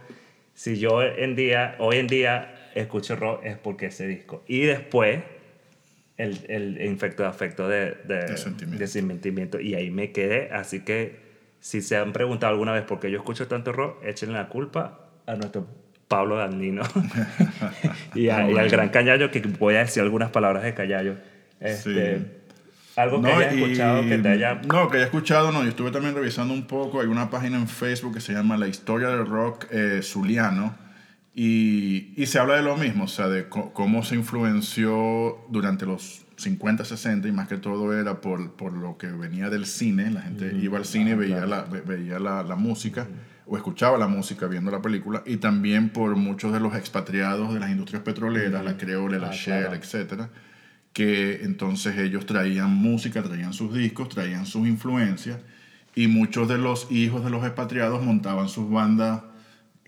si 0.54 0.78
yo 0.78 1.02
en 1.02 1.36
día, 1.36 1.74
hoy 1.78 1.96
en 1.96 2.06
día 2.06 2.54
escucho 2.74 3.16
rock 3.16 3.44
es 3.44 3.58
porque 3.58 3.86
ese 3.86 4.06
disco. 4.06 4.42
Y 4.48 4.60
después 4.62 5.20
el, 6.16 6.38
el 6.48 6.80
infecto 6.84 7.22
de 7.24 7.28
afecto 7.28 7.68
de, 7.68 7.96
de, 8.04 8.26
De 8.26 8.36
sentimiento. 8.36 8.78
de 8.80 8.86
sentimiento. 8.86 9.60
Y 9.60 9.74
ahí 9.74 9.90
me 9.90 10.12
quedé. 10.12 10.50
Así 10.52 10.80
que 10.84 11.16
si 11.60 11.82
se 11.82 11.96
han 11.96 12.12
preguntado 12.12 12.52
alguna 12.52 12.72
vez 12.72 12.82
por 12.84 13.00
qué 13.00 13.10
yo 13.10 13.18
escucho 13.18 13.48
tanto 13.48 13.72
rock, 13.72 14.04
échenle 14.04 14.34
la 14.34 14.48
culpa 14.48 15.08
a 15.26 15.34
nuestro 15.34 15.66
Pablo 16.08 16.36
Dandino 16.36 16.82
y, 18.14 18.28
a- 18.28 18.48
y 18.50 18.56
al 18.56 18.68
gran 18.68 18.90
Callayo, 18.90 19.30
que 19.30 19.40
voy 19.40 19.74
a 19.74 19.78
decir 19.80 20.02
algunas 20.02 20.30
palabras 20.30 20.62
de. 20.62 20.74
Este, 21.60 22.18
Sí. 22.18 22.26
Algo 22.96 23.20
que 23.22 23.28
No, 23.28 23.36
hayas 23.36 23.54
y- 23.54 23.62
escuchado 23.62 24.02
que 24.02 24.18
te 24.18 24.28
haya... 24.28 24.54
No, 24.66 24.88
que 24.88 24.96
haya 24.98 25.06
escuchado, 25.06 25.50
no. 25.52 25.62
Yo 25.62 25.68
estuve 25.70 25.90
también 25.90 26.14
revisando 26.14 26.54
un 26.54 26.66
poco. 26.66 27.00
Hay 27.00 27.08
una 27.08 27.28
página 27.30 27.56
en 27.58 27.66
Facebook 27.68 28.14
que 28.14 28.20
se 28.20 28.32
llama 28.32 28.56
La 28.56 28.68
Historia 28.68 29.08
del 29.08 29.26
Rock 29.26 29.66
eh, 29.70 30.00
Zuliano. 30.02 30.74
Y, 31.36 32.12
y 32.16 32.26
se 32.26 32.38
habla 32.38 32.54
de 32.54 32.62
lo 32.62 32.76
mismo, 32.76 33.04
o 33.04 33.08
sea, 33.08 33.26
de 33.28 33.48
cómo 33.48 34.04
se 34.04 34.14
influenció 34.14 35.38
durante 35.50 35.84
los 35.84 36.24
50, 36.36 36.84
60, 36.84 37.26
y 37.26 37.32
más 37.32 37.48
que 37.48 37.56
todo 37.56 37.92
era 37.98 38.20
por, 38.20 38.52
por 38.52 38.72
lo 38.72 38.96
que 38.98 39.08
venía 39.08 39.50
del 39.50 39.66
cine. 39.66 40.10
La 40.12 40.22
gente 40.22 40.52
iba 40.60 40.78
al 40.78 40.84
cine 40.84 41.10
y 41.10 41.14
veía, 41.14 41.44
la, 41.46 41.62
ve- 41.62 41.80
veía 41.80 42.20
la, 42.20 42.44
la 42.44 42.54
música, 42.54 43.08
o 43.46 43.56
escuchaba 43.56 43.98
la 43.98 44.06
música 44.06 44.46
viendo 44.46 44.70
la 44.70 44.80
película, 44.80 45.22
y 45.26 45.38
también 45.38 45.88
por 45.90 46.14
muchos 46.14 46.52
de 46.52 46.60
los 46.60 46.74
expatriados 46.76 47.52
de 47.52 47.58
las 47.58 47.70
industrias 47.70 48.02
petroleras, 48.02 48.64
la 48.64 48.76
Creole, 48.76 49.18
la 49.18 49.28
Ah, 49.28 49.32
Shell, 49.32 49.60
claro. 49.62 49.74
etcétera 49.74 50.30
que 50.94 51.42
entonces 51.42 51.98
ellos 51.98 52.24
traían 52.24 52.70
música, 52.70 53.22
traían 53.22 53.52
sus 53.52 53.74
discos, 53.74 54.08
traían 54.08 54.46
sus 54.46 54.66
influencias 54.66 55.38
y 55.94 56.06
muchos 56.08 56.48
de 56.48 56.56
los 56.56 56.90
hijos 56.90 57.22
de 57.24 57.30
los 57.30 57.44
expatriados 57.44 58.02
montaban 58.02 58.48
sus 58.48 58.70
bandas 58.70 59.20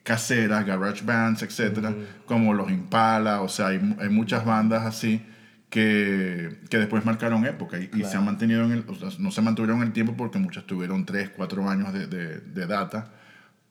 caseras, 0.02 0.64
garage 0.66 1.04
bands, 1.04 1.42
etcétera, 1.42 1.94
como 2.26 2.52
los 2.54 2.70
Impala, 2.70 3.40
o 3.40 3.48
sea, 3.48 3.68
hay, 3.68 3.80
hay 4.00 4.08
muchas 4.08 4.44
bandas 4.44 4.84
así 4.84 5.22
que, 5.70 6.58
que 6.70 6.78
después 6.78 7.04
marcaron 7.04 7.44
época 7.44 7.78
y, 7.78 7.90
y 7.94 8.04
se 8.04 8.16
han 8.16 8.24
mantenido 8.24 8.64
en 8.64 8.72
el, 8.72 8.84
o 8.86 8.94
sea, 8.94 9.08
no 9.18 9.30
se 9.32 9.42
mantuvieron 9.42 9.78
en 9.82 9.88
el 9.88 9.92
tiempo 9.92 10.14
porque 10.16 10.38
muchas 10.38 10.64
tuvieron 10.64 11.04
3, 11.04 11.30
4 11.30 11.68
años 11.68 11.92
de, 11.92 12.06
de- 12.06 12.40
de 12.40 12.66
data, 12.66 13.10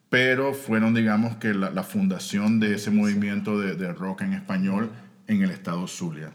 pero 0.09 0.53
fueron, 0.53 0.93
digamos, 0.93 1.37
que 1.37 1.53
la, 1.53 1.69
la 1.71 1.83
fundación 1.83 2.59
de 2.59 2.75
ese 2.75 2.91
movimiento 2.91 3.59
de, 3.59 3.75
de 3.75 3.91
rock 3.93 4.21
en 4.23 4.33
español 4.33 4.89
en 5.27 5.41
el 5.41 5.51
estado 5.51 5.87
Zulia. 5.87 6.31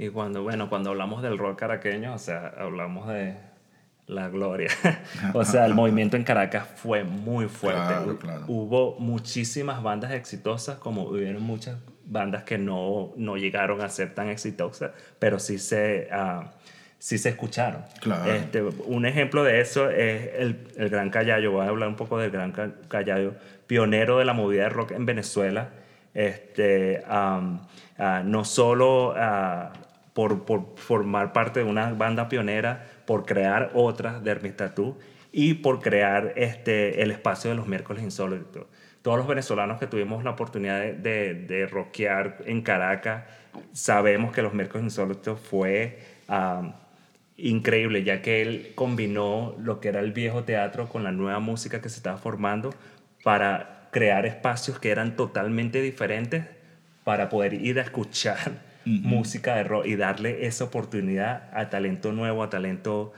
Y 0.00 0.08
cuando, 0.08 0.42
bueno, 0.42 0.70
cuando 0.70 0.88
hablamos 0.88 1.22
del 1.22 1.36
rock 1.36 1.58
caraqueño, 1.58 2.14
o 2.14 2.18
sea, 2.18 2.54
hablamos 2.56 3.06
de 3.06 3.34
la 4.06 4.30
gloria. 4.30 4.70
o 5.34 5.44
sea, 5.44 5.66
el 5.66 5.74
movimiento 5.74 6.16
en 6.16 6.24
Caracas 6.24 6.66
fue 6.74 7.04
muy 7.04 7.48
fuerte. 7.48 7.82
Claro, 7.86 8.18
claro. 8.18 8.44
Hubo 8.48 8.96
muchísimas 8.98 9.82
bandas 9.82 10.12
exitosas, 10.12 10.78
como 10.78 11.02
hubieron 11.02 11.42
muchas 11.42 11.76
bandas 12.06 12.44
que 12.44 12.56
no, 12.56 13.12
no 13.16 13.36
llegaron 13.36 13.82
a 13.82 13.90
ser 13.90 14.14
tan 14.14 14.28
exitosas, 14.30 14.92
pero 15.18 15.38
sí 15.38 15.58
se, 15.58 16.08
ah, 16.10 16.50
sí 16.98 17.18
se 17.18 17.28
escucharon. 17.28 17.82
Claro. 18.00 18.32
Este, 18.32 18.62
un 18.62 19.04
ejemplo 19.04 19.44
de 19.44 19.60
eso 19.60 19.90
es 19.90 20.30
el, 20.38 20.66
el 20.78 20.88
Gran 20.88 21.10
Callayo. 21.10 21.52
Voy 21.52 21.66
a 21.66 21.68
hablar 21.68 21.90
un 21.90 21.96
poco 21.96 22.16
del 22.16 22.30
Gran 22.30 22.52
Ca- 22.52 22.72
Callayo, 22.88 23.34
pionero 23.66 24.16
de 24.16 24.24
la 24.24 24.32
movida 24.32 24.62
de 24.62 24.68
rock 24.70 24.92
en 24.92 25.04
Venezuela. 25.04 25.68
Este, 26.14 27.02
ah, 27.06 27.58
no 28.24 28.44
solo 28.46 29.12
ah, 29.14 29.72
por, 30.12 30.44
por 30.44 30.74
formar 30.76 31.32
parte 31.32 31.60
de 31.60 31.66
una 31.66 31.92
banda 31.92 32.28
pionera, 32.28 32.86
por 33.06 33.24
crear 33.24 33.70
otras 33.74 34.22
de 34.22 34.30
Hermes 34.30 34.54
y 35.32 35.54
por 35.54 35.80
crear 35.80 36.32
este, 36.36 37.02
el 37.02 37.10
espacio 37.10 37.50
de 37.50 37.56
los 37.56 37.66
miércoles 37.66 38.02
insólitos. 38.02 38.66
Todos 39.02 39.18
los 39.18 39.26
venezolanos 39.26 39.78
que 39.78 39.86
tuvimos 39.86 40.24
la 40.24 40.30
oportunidad 40.30 40.80
de, 40.80 40.94
de, 40.94 41.34
de 41.34 41.66
rockear 41.66 42.38
en 42.44 42.62
Caracas, 42.62 43.24
sabemos 43.72 44.32
que 44.32 44.42
los 44.42 44.52
miércoles 44.52 44.84
insólitos 44.84 45.40
fue 45.40 46.00
am, 46.28 46.74
increíble, 47.36 48.04
ya 48.04 48.20
que 48.20 48.42
él 48.42 48.72
combinó 48.74 49.54
lo 49.58 49.80
que 49.80 49.88
era 49.88 50.00
el 50.00 50.12
viejo 50.12 50.44
teatro 50.44 50.88
con 50.88 51.04
la 51.04 51.12
nueva 51.12 51.40
música 51.40 51.80
que 51.80 51.88
se 51.88 51.96
estaba 51.96 52.18
formando 52.18 52.74
para 53.22 53.88
crear 53.90 54.26
espacios 54.26 54.78
que 54.78 54.90
eran 54.90 55.16
totalmente 55.16 55.80
diferentes 55.80 56.44
para 57.04 57.28
poder 57.28 57.54
ir 57.54 57.78
a 57.78 57.82
escuchar 57.82 58.69
música 58.84 59.56
de 59.56 59.64
rock 59.64 59.86
y 59.86 59.96
darle 59.96 60.46
esa 60.46 60.64
oportunidad 60.64 61.50
a 61.52 61.70
talento 61.70 62.12
nuevo, 62.12 62.42
a 62.42 62.50
talento 62.50 63.12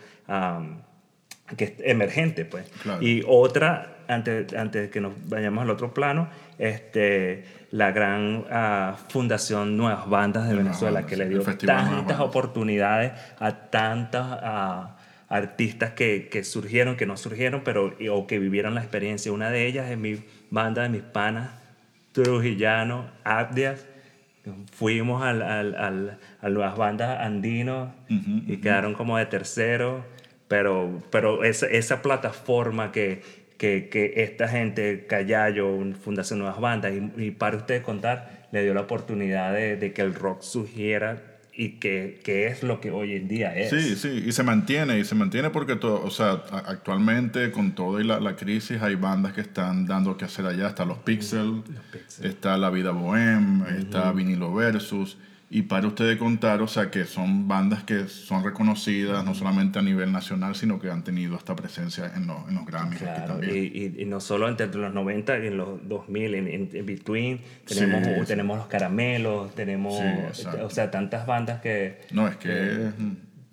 que 1.56 1.64
es 1.64 1.72
emergente, 1.78 2.44
pues. 2.44 2.68
Claro. 2.82 3.02
Y 3.02 3.22
otra, 3.26 3.96
antes, 4.08 4.52
antes 4.54 4.82
de 4.82 4.90
que 4.90 5.00
nos 5.00 5.12
vayamos 5.28 5.62
al 5.62 5.70
otro 5.70 5.92
plano, 5.92 6.28
este, 6.58 7.44
la 7.70 7.92
gran 7.92 8.44
ah, 8.50 8.96
fundación 9.08 9.76
Nuevas 9.76 10.08
Bandas 10.08 10.44
de 10.44 10.54
Nuevas 10.54 10.66
Venezuela, 10.66 11.00
Bandas, 11.00 11.10
que 11.10 11.16
le 11.16 11.28
dio 11.28 11.42
tantas 11.42 12.20
oportunidades 12.20 13.12
a 13.38 13.52
tantas 13.70 14.26
ah, 14.42 14.96
artistas 15.28 15.92
que, 15.92 16.28
que 16.30 16.44
surgieron, 16.44 16.96
que 16.96 17.06
no 17.06 17.16
surgieron, 17.16 17.62
pero 17.64 17.94
o 18.10 18.26
que 18.26 18.38
vivieron 18.38 18.74
la 18.74 18.80
experiencia. 18.80 19.32
Una 19.32 19.50
de 19.50 19.66
ellas 19.66 19.90
es 19.90 19.98
mi 19.98 20.22
banda 20.50 20.82
de 20.82 20.88
mis 20.88 21.02
panas, 21.02 21.50
Trujillano, 22.12 23.06
Abdias. 23.24 23.86
Fuimos 24.72 25.22
al, 25.22 25.42
al, 25.42 25.74
al, 25.76 26.18
a 26.40 26.48
las 26.48 26.76
bandas 26.76 27.20
andinos 27.20 27.90
y 28.08 28.56
quedaron 28.56 28.94
como 28.94 29.16
de 29.16 29.26
tercero, 29.26 30.04
pero, 30.48 31.00
pero 31.10 31.44
esa, 31.44 31.66
esa 31.66 32.02
plataforma 32.02 32.90
que, 32.90 33.22
que, 33.56 33.88
que 33.88 34.14
esta 34.16 34.48
gente, 34.48 35.06
Callayo, 35.06 35.78
Fundación 36.02 36.40
Nuevas 36.40 36.60
Bandas, 36.60 36.92
y, 36.92 37.22
y 37.22 37.30
para 37.30 37.56
ustedes 37.56 37.82
contar, 37.82 38.48
le 38.50 38.64
dio 38.64 38.74
la 38.74 38.82
oportunidad 38.82 39.52
de, 39.52 39.76
de 39.76 39.92
que 39.92 40.02
el 40.02 40.14
rock 40.14 40.42
surgiera 40.42 41.31
y 41.54 41.72
que, 41.78 42.20
que 42.24 42.46
es 42.46 42.62
lo 42.62 42.80
que 42.80 42.90
hoy 42.90 43.14
en 43.14 43.28
día 43.28 43.54
es. 43.54 43.70
Sí, 43.70 43.96
sí, 43.96 44.24
y 44.26 44.32
se 44.32 44.42
mantiene, 44.42 44.98
y 44.98 45.04
se 45.04 45.14
mantiene 45.14 45.50
porque, 45.50 45.76
todo, 45.76 46.02
o 46.02 46.10
sea, 46.10 46.42
actualmente 46.50 47.50
con 47.50 47.74
todo 47.74 48.00
y 48.00 48.04
la, 48.04 48.20
la 48.20 48.36
crisis 48.36 48.80
hay 48.80 48.94
bandas 48.94 49.34
que 49.34 49.42
están 49.42 49.86
dando 49.86 50.16
que 50.16 50.24
hacer 50.24 50.46
allá, 50.46 50.68
está 50.68 50.84
Los 50.84 50.98
Pixel, 50.98 51.62
Pixel. 51.92 52.26
está 52.26 52.56
La 52.56 52.70
Vida 52.70 52.92
Bohem, 52.92 53.64
está 53.78 54.12
Vinilo 54.12 54.54
Versus, 54.54 55.18
y 55.54 55.62
para 55.62 55.86
ustedes 55.86 56.16
contar, 56.16 56.62
o 56.62 56.66
sea, 56.66 56.90
que 56.90 57.04
son 57.04 57.46
bandas 57.46 57.84
que 57.84 58.08
son 58.08 58.42
reconocidas 58.42 59.22
no 59.24 59.34
solamente 59.34 59.78
a 59.78 59.82
nivel 59.82 60.10
nacional, 60.10 60.54
sino 60.54 60.80
que 60.80 60.90
han 60.90 61.04
tenido 61.04 61.36
hasta 61.36 61.54
presencia 61.54 62.10
en 62.16 62.26
los, 62.26 62.48
en 62.48 62.54
los 62.54 62.64
Grammys 62.64 62.98
Claro, 62.98 63.34
también. 63.34 63.54
y, 63.56 63.58
y, 63.78 63.94
y 64.02 64.04
no 64.06 64.18
solo 64.20 64.48
entre 64.48 64.66
los 64.68 64.94
90 64.94 65.38
y 65.40 65.46
en 65.48 65.56
los 65.58 65.86
2000, 65.88 66.34
en, 66.34 66.48
en, 66.48 66.70
en 66.72 66.86
between, 66.86 67.40
tenemos, 67.66 68.02
Sí, 68.06 68.10
tenemos 68.26 68.56
los 68.56 68.66
caramelos, 68.66 69.54
tenemos, 69.54 69.94
Sí, 70.32 70.46
o 70.62 70.70
sea, 70.70 70.90
tantas 70.90 71.26
bandas 71.26 71.60
que... 71.60 72.00
No, 72.12 72.26
es 72.28 72.36
que, 72.36 72.86
es, 72.86 72.94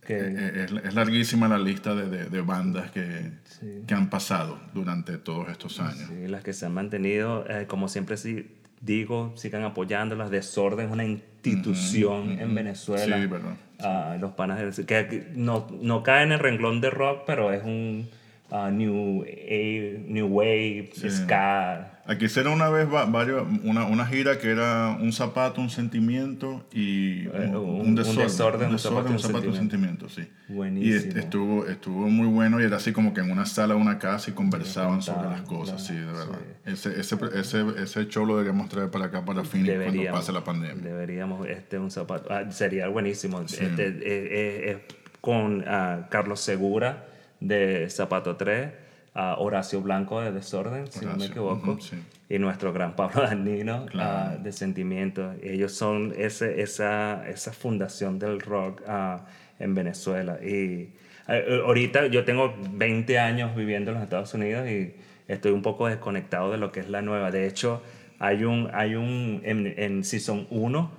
que- 0.06 0.64
es- 0.64 0.72
es 0.86 0.94
larguísima 0.96 1.48
la 1.48 1.60
lista 1.60 1.94
de, 1.96 2.08
de- 2.10 2.26
de 2.30 2.42
bandas 2.42 2.92
que, 2.92 3.32
Sí. 3.44 3.84
que 3.86 3.94
han 3.94 4.10
pasado 4.10 4.58
durante 4.74 5.18
todos 5.18 5.50
estos 5.50 5.80
años. 5.82 6.08
Sí, 6.08 6.28
las 6.30 6.44
que 6.44 6.54
se 6.54 6.66
han 6.66 6.74
mantenido, 6.74 7.46
eh, 7.50 7.66
como 7.68 7.90
siempre 7.90 8.16
sí 8.16 8.56
digo, 8.82 9.34
sigan 9.36 9.64
apoyándolas. 9.64 10.30
Desorden 10.32 10.88
es 10.88 10.92
una 10.92 11.06
institución 11.06 12.40
en 12.40 12.54
Venezuela. 12.56 13.18
Sí, 13.20 13.26
verdad. 13.28 13.54
Ah, 13.80 14.18
los 14.20 14.32
panas 14.32 14.76
de- 14.78 14.86
que 14.86 15.08
que 15.08 15.28
no, 15.36 15.68
no 15.82 16.04
cae 16.04 16.24
en 16.24 16.32
el 16.34 16.40
renglón 16.40 16.82
de 16.82 16.90
rock, 16.90 17.24
pero 17.26 17.52
es 17.54 17.64
un 17.64 18.10
ah, 18.52 18.70
new, 18.72 19.24
eh, 19.28 20.04
new 20.08 20.28
wave, 20.28 20.90
Sí. 20.94 21.10
ska. 21.10 21.96
Aquí 22.06 22.26
hicieron 22.26 22.54
una 22.54 22.70
vez 22.70 22.92
va- 22.92 23.06
varios, 23.06 23.46
una, 23.64 23.86
una 23.86 24.04
gira 24.08 24.40
que 24.40 24.50
era 24.50 24.98
un 25.00 25.14
zapato, 25.14 25.62
un 25.62 25.70
sentimiento 25.70 26.66
y 26.74 27.28
un, 27.28 27.36
Eh, 27.36 27.48
un- 27.50 27.56
un 27.56 27.82
un 27.90 27.96
desorden. 27.96 28.62
un 28.66 28.70
un 28.70 28.72
desorden, 28.74 28.80
zapato, 28.80 29.08
un 29.10 29.12
un 29.14 29.20
zapato, 29.20 29.48
un 29.48 29.54
sentimiento. 29.56 30.10
sentimiento, 30.10 30.10
sí. 30.10 30.28
Y 30.50 30.54
Buenísimo. 30.54 30.96
est- 31.12 31.18
estuvo, 31.18 31.68
estuvo 31.68 32.10
muy 32.10 32.26
bueno 32.26 32.60
y 32.60 32.64
era 32.64 32.78
así 32.78 32.94
como 32.94 33.14
que 33.14 33.22
en 33.22 33.30
una 33.30 33.46
sala 33.46 33.76
una 33.76 34.00
casa 34.00 34.32
y 34.32 34.34
conversaban 34.34 35.04
sobre 35.04 35.20
contaban, 35.28 35.40
las 35.40 35.48
cosas, 35.48 35.86
sí, 35.86 35.94
claro, 35.94 36.08
de 36.08 36.14
verdad. 36.26 36.40
sí. 36.66 36.72
Ese, 36.90 37.00
ese, 37.00 37.16
ese, 37.40 37.66
ese 37.84 38.08
show 38.08 38.26
lo 38.26 38.38
deberíamos 38.38 38.70
traer 38.70 38.90
para 38.90 39.06
acá, 39.06 39.24
para 39.24 39.44
Phoenix, 39.44 39.70
cuando 39.76 39.86
Deberíamos, 39.92 40.20
pase 40.20 40.32
la 40.32 40.44
pandemia. 40.44 40.84
Deberíamos, 40.84 41.48
este 41.48 41.78
un 41.78 41.92
zapato. 41.92 42.34
ah, 42.34 42.50
sería 42.52 42.88
buenísimo. 42.88 43.48
Sí. 43.48 43.58
Este, 43.64 43.88
eh, 43.88 43.94
eh, 44.02 44.72
eh, 44.72 44.78
con 45.22 45.64
ah, 45.68 46.08
Carlos 46.10 46.40
Segura 46.40 47.06
de 47.40 47.90
Zapato 47.90 48.36
3, 48.36 48.70
ah, 49.16 49.36
Horacio 49.40 49.82
Blanco 49.82 50.22
de 50.22 50.32
Desorden, 50.32 50.88
si 50.92 51.06
no 51.06 51.16
me 51.16 51.26
equivoco, 51.26 51.80
sí. 51.80 51.98
y 52.30 52.40
nuestro 52.40 52.74
gran 52.74 52.96
Pablo 52.96 53.22
Danino 53.24 53.86
Claro. 53.88 54.10
ah, 54.34 54.38
de 54.38 54.52
Sentimientos. 54.52 55.36
Ellos 55.42 55.72
son 55.74 56.14
ese, 56.18 56.62
esa, 56.62 57.28
esa 57.30 57.52
fundación 57.54 58.20
del 58.20 58.40
rock 58.40 58.82
ah, 58.88 59.26
en 59.60 59.74
Venezuela. 59.76 60.40
Y 60.44 60.90
eh, 61.28 61.62
ahorita 61.66 62.08
yo 62.08 62.26
tengo 62.26 62.56
20 62.72 63.20
años 63.20 63.56
viviendo 63.56 63.92
en 63.92 63.96
los 63.96 64.04
Estados 64.04 64.34
Unidos 64.34 64.68
y 64.70 64.94
estoy 65.28 65.52
un 65.52 65.62
poco 65.62 65.88
desconectado 65.88 66.52
de 66.52 66.58
lo 66.58 66.72
que 66.72 66.80
es 66.80 66.90
la 66.90 67.02
nueva. 67.02 67.32
De 67.32 67.48
hecho, 67.48 67.82
hay 68.20 68.44
un, 68.44 68.70
hay 68.74 68.96
un 68.96 69.42
en, 69.44 69.74
en 69.78 70.04
Season 70.04 70.48
1 70.50 70.92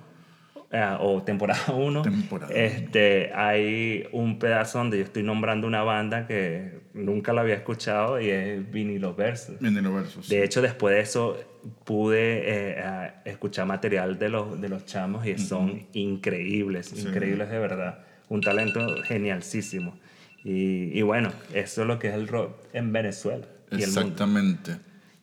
eh, 0.71 0.97
o 0.99 1.21
temporada 1.21 1.73
1, 1.73 2.01
Temporada 2.01 2.53
este, 2.53 3.31
hay 3.33 4.07
un 4.13 4.39
pedazo 4.39 4.77
donde 4.77 4.97
yo 4.97 5.03
estoy 5.03 5.23
nombrando 5.23 5.67
una 5.67 5.83
banda 5.83 6.27
que 6.27 6.79
nunca 6.93 7.33
la 7.33 7.41
había 7.41 7.55
escuchado 7.55 8.21
y 8.21 8.29
es 8.29 8.71
Vinilo 8.71 9.13
Versus. 9.13 9.59
Vinilo 9.59 9.93
Versus. 9.93 10.29
De 10.29 10.43
hecho, 10.43 10.61
después 10.61 10.95
de 10.95 11.01
eso 11.01 11.37
pude 11.83 12.41
eh, 12.45 13.11
escuchar 13.25 13.65
material 13.65 14.17
de 14.17 14.29
los, 14.29 14.61
de 14.61 14.69
los 14.69 14.85
chamos 14.85 15.25
y 15.27 15.37
son 15.37 15.87
increíbles, 15.93 16.93
increíbles 16.93 17.49
de 17.49 17.59
verdad. 17.59 18.05
Un 18.29 18.41
talento 18.41 18.79
genialísimo. 19.03 19.99
Y, 20.43 20.97
y 20.97 21.01
bueno, 21.01 21.31
eso 21.53 21.81
es 21.81 21.87
lo 21.87 21.99
que 21.99 22.07
es 22.07 22.13
el 22.13 22.27
rock 22.27 22.55
en 22.73 22.93
Venezuela 22.93 23.45
y 23.71 23.83
el 23.83 23.91
mundo. 23.91 24.81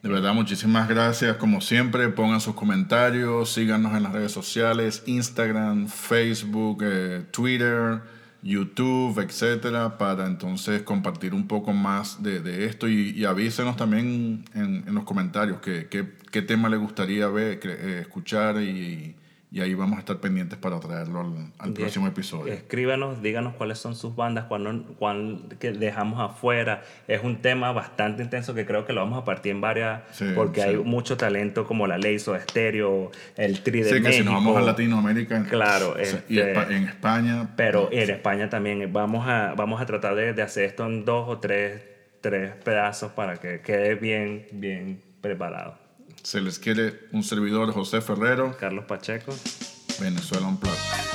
De 0.09 0.15
verdad, 0.15 0.33
muchísimas 0.33 0.89
gracias. 0.89 1.37
Como 1.37 1.61
siempre, 1.61 2.09
pongan 2.09 2.41
sus 2.41 2.55
comentarios, 2.55 3.53
síganos 3.53 3.95
en 3.95 4.05
las 4.05 4.13
redes 4.13 4.33
sociales, 4.33 5.03
Instagram, 5.05 5.87
Facebook, 5.87 6.83
eh, 6.83 7.27
Twitter, 7.31 8.01
YouTube, 8.41 9.19
etcétera, 9.19 9.99
para 9.99 10.27
entonces 10.27 10.81
compartir 10.81 11.35
un 11.35 11.47
poco 11.47 11.75
más 11.75 12.23
de, 12.23 12.65
esto 12.65 12.89
y, 12.89 13.11
y 13.11 13.27
avísenos 13.27 13.77
también 13.77 14.47
en, 14.55 14.85
en 14.87 14.95
los 14.95 15.05
comentarios 15.05 15.59
qué, 15.61 16.43
tema 16.43 16.71
le 16.71 16.79
gustaría 16.79 17.29
ver, 17.29 17.61
eh, 17.63 17.99
escuchar 18.01 18.63
y, 18.63 19.15
y 19.51 19.63
ahí 19.63 19.73
vamos 19.73 19.97
a 19.97 20.01
estar 20.01 20.19
pendientes 20.19 20.59
para 20.59 20.79
traerlo 20.79 21.21
al, 21.59 21.73
próximo 21.73 22.07
episodio. 22.07 22.53
Escríbanos, 22.53 23.23
díganos 23.23 23.55
cuáles 23.55 23.79
son 23.79 23.97
sus 23.97 24.15
bandas, 24.15 24.45
cuál, 24.45 24.85
cuál 24.99 25.45
que 25.59 25.73
dejamos 25.73 26.21
afuera. 26.21 26.83
Es 27.07 27.25
un 27.25 27.41
tema 27.41 27.73
bastante 27.73 28.23
intenso 28.23 28.53
que 28.55 28.67
creo 28.67 28.85
que 28.85 28.93
lo 28.93 29.01
vamos 29.01 29.19
a 29.19 29.25
partir 29.25 29.53
en 29.53 29.63
varias, 29.63 30.03
Sí, 30.13 30.27
porque 30.35 30.61
sí. 30.61 30.69
hay 30.69 30.77
mucho 30.77 31.17
talento 31.17 31.67
como 31.67 31.87
la 31.87 31.97
Ley 31.97 32.19
Soda 32.19 32.41
Stereo, 32.41 33.11
el 33.37 33.63
Tri 33.63 33.81
de 33.81 33.89
Sí, 33.89 33.95
que 33.95 34.01
México. 34.01 34.19
si 34.19 34.25
nos 34.25 34.35
vamos 34.35 34.57
a 34.59 34.61
Latinoamérica 34.61 35.43
Claro, 35.45 35.93
o 35.99 36.05
sea, 36.05 36.23
y 36.29 36.39
este- 36.39 36.77
en 36.77 36.85
España, 36.85 37.49
Pero 37.57 37.89
en 37.91 38.11
España 38.11 38.51
también 38.51 38.93
vamos 38.93 39.27
a, 39.27 39.55
vamos 39.57 39.81
a 39.81 39.87
tratar 39.87 40.15
de, 40.15 40.35
de 40.35 40.43
hacer 40.43 40.65
esto 40.65 40.85
en 40.85 41.07
dos 41.07 41.27
o 41.27 41.39
tres, 41.39 41.81
tres 42.21 42.53
pedazos 42.65 43.13
para 43.13 43.39
que 43.39 43.61
quede 43.61 43.95
bien, 43.95 44.47
bien 44.53 45.01
preparado. 45.23 45.88
Se 46.23 46.41
les 46.41 46.59
quiere 46.59 47.09
un 47.13 47.23
servidor 47.23 47.73
José 47.73 48.01
Ferrero, 48.01 48.57
Carlos 48.59 48.85
Pacheco. 48.87 49.35
Venezuela 50.01 50.47
Unplugged. 50.47 51.08